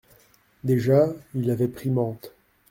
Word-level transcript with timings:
Déjà 0.63 1.13
il 1.35 1.51
avait 1.51 1.67
pris 1.67 1.91
Mantes. 1.91 2.33